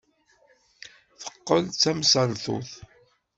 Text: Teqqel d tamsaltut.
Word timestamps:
Teqqel 1.21 1.59
d 1.69 1.73
tamsaltut. 1.81 2.69